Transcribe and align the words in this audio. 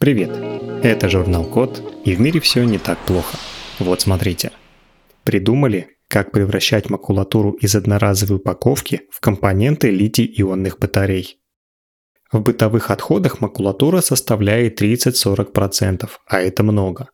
Привет! 0.00 0.30
Это 0.82 1.10
журнал 1.10 1.44
Код, 1.44 1.82
и 2.06 2.14
в 2.14 2.20
мире 2.20 2.40
все 2.40 2.64
не 2.64 2.78
так 2.78 2.96
плохо. 3.00 3.36
Вот 3.78 4.00
смотрите. 4.00 4.50
Придумали, 5.24 5.88
как 6.08 6.32
превращать 6.32 6.88
макулатуру 6.88 7.50
из 7.50 7.74
одноразовой 7.74 8.38
упаковки 8.38 9.02
в 9.10 9.20
компоненты 9.20 9.90
литий-ионных 9.90 10.78
батарей. 10.78 11.36
В 12.32 12.40
бытовых 12.40 12.90
отходах 12.90 13.42
макулатура 13.42 14.00
составляет 14.00 14.80
30-40%, 14.80 16.08
а 16.26 16.40
это 16.40 16.62
много. 16.62 17.10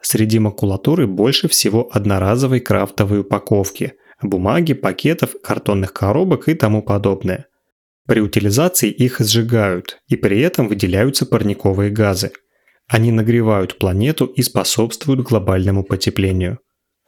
Среди 0.00 0.38
макулатуры 0.38 1.08
больше 1.08 1.48
всего 1.48 1.88
одноразовой 1.90 2.60
крафтовой 2.60 3.22
упаковки, 3.22 3.94
бумаги, 4.22 4.74
пакетов, 4.74 5.34
картонных 5.42 5.92
коробок 5.92 6.48
и 6.48 6.54
тому 6.54 6.84
подобное. 6.84 7.49
При 8.06 8.20
утилизации 8.20 8.90
их 8.90 9.20
сжигают, 9.20 9.98
и 10.08 10.16
при 10.16 10.40
этом 10.40 10.68
выделяются 10.68 11.26
парниковые 11.26 11.90
газы. 11.90 12.32
Они 12.88 13.12
нагревают 13.12 13.78
планету 13.78 14.26
и 14.26 14.42
способствуют 14.42 15.20
глобальному 15.20 15.84
потеплению. 15.84 16.58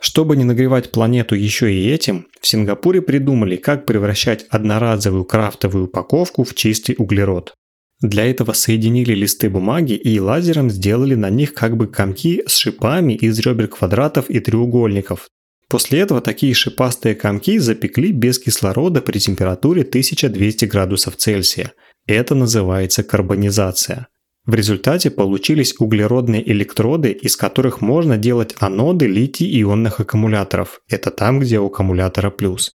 Чтобы 0.00 0.36
не 0.36 0.44
нагревать 0.44 0.90
планету 0.90 1.34
еще 1.34 1.72
и 1.72 1.88
этим, 1.88 2.26
в 2.40 2.46
Сингапуре 2.46 3.02
придумали, 3.02 3.56
как 3.56 3.86
превращать 3.86 4.46
одноразовую 4.50 5.24
крафтовую 5.24 5.84
упаковку 5.84 6.44
в 6.44 6.54
чистый 6.54 6.96
углерод. 6.98 7.54
Для 8.00 8.28
этого 8.28 8.52
соединили 8.52 9.14
листы 9.14 9.48
бумаги 9.48 9.92
и 9.92 10.18
лазером 10.18 10.70
сделали 10.70 11.14
на 11.14 11.30
них 11.30 11.54
как 11.54 11.76
бы 11.76 11.86
комки 11.86 12.42
с 12.48 12.56
шипами 12.56 13.12
из 13.12 13.38
ребер 13.38 13.68
квадратов 13.68 14.28
и 14.28 14.40
треугольников, 14.40 15.28
После 15.72 16.00
этого 16.00 16.20
такие 16.20 16.52
шипастые 16.52 17.14
комки 17.14 17.56
запекли 17.56 18.12
без 18.12 18.38
кислорода 18.38 19.00
при 19.00 19.18
температуре 19.18 19.80
1200 19.84 20.66
градусов 20.66 21.16
Цельсия. 21.16 21.72
Это 22.06 22.34
называется 22.34 23.02
карбонизация. 23.02 24.08
В 24.44 24.52
результате 24.54 25.10
получились 25.10 25.74
углеродные 25.78 26.46
электроды, 26.52 27.12
из 27.12 27.36
которых 27.36 27.80
можно 27.80 28.18
делать 28.18 28.54
аноды 28.58 29.06
литий-ионных 29.06 29.98
аккумуляторов. 29.98 30.82
Это 30.90 31.10
там, 31.10 31.40
где 31.40 31.58
у 31.58 31.68
аккумулятора 31.68 32.28
плюс. 32.28 32.72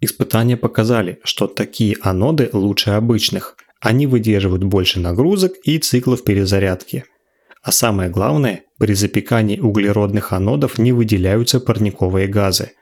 Испытания 0.00 0.56
показали, 0.56 1.18
что 1.24 1.48
такие 1.48 1.96
аноды 2.00 2.48
лучше 2.52 2.90
обычных. 2.90 3.56
Они 3.80 4.06
выдерживают 4.06 4.62
больше 4.62 5.00
нагрузок 5.00 5.54
и 5.64 5.78
циклов 5.78 6.22
перезарядки– 6.22 7.06
а 7.66 7.72
самое 7.72 8.08
главное, 8.08 8.62
при 8.78 8.94
запекании 8.94 9.58
углеродных 9.58 10.32
анодов 10.32 10.78
не 10.78 10.92
выделяются 10.92 11.58
парниковые 11.58 12.28
газы. 12.28 12.74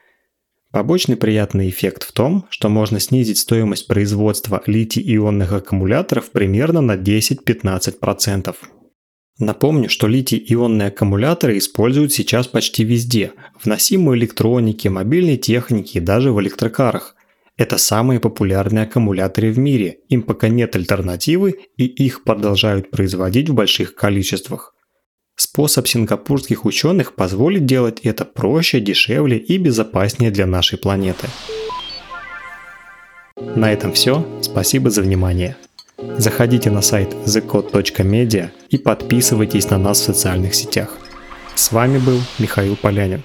Побочный 0.73 1.17
приятный 1.17 1.71
эффект 1.71 2.03
в 2.03 2.13
том, 2.13 2.45
что 2.51 2.69
можно 2.69 3.01
снизить 3.01 3.39
стоимость 3.39 3.87
производства 3.87 4.63
литий-ионных 4.67 5.55
аккумуляторов 5.55 6.31
примерно 6.31 6.83
на 6.83 6.97
10-15%. 6.97 8.55
Напомню, 9.39 9.89
что 9.89 10.07
литий-ионные 10.07 10.89
аккумуляторы 10.89 11.57
используют 11.57 12.13
сейчас 12.13 12.47
почти 12.47 12.85
везде– 12.85 13.33
в 13.59 13.65
носимой 13.65 14.19
электронике, 14.19 14.91
мобильной 14.91 15.39
технике 15.39 15.99
и 15.99 16.03
даже 16.03 16.31
в 16.31 16.39
электрокарах. 16.43 17.15
Это 17.57 17.79
самые 17.79 18.21
популярные 18.21 18.85
аккумуляторы 18.85 19.51
в 19.51 19.59
мире, 19.59 20.01
им 20.11 20.21
пока 20.21 20.49
нет 20.49 20.77
альтернативы 20.77 21.55
и 21.79 21.87
их 21.87 22.23
продолжают 22.23 22.91
производить 22.91 23.49
в 23.49 23.55
больших 23.55 23.95
количествах. 23.95 24.74
Способ 25.45 25.87
сингапурских 25.87 26.65
ученых 26.65 27.15
позволит 27.15 27.67
делать 27.67 28.01
это 28.03 28.25
проще, 28.25 28.81
дешевле 28.81 29.37
и 29.37 29.59
безопаснее 29.59 30.31
для 30.31 30.47
нашей 30.47 30.79
планеты. 30.79 31.29
На 33.55 33.71
этом 33.71 33.93
все. 33.93 34.27
Спасибо 34.41 34.89
за 34.89 35.03
внимание. 35.03 35.57
Заходите 36.17 36.71
на 36.71 36.81
сайт 36.81 37.13
thecode.media 37.27 38.53
и 38.71 38.79
подписывайтесь 38.79 39.69
на 39.69 39.77
нас 39.77 40.01
в 40.01 40.05
социальных 40.05 40.55
сетях. 40.55 40.97
С 41.55 41.73
вами 41.73 41.99
был 41.99 42.21
Михаил 42.39 42.75
Полянин. 42.75 43.23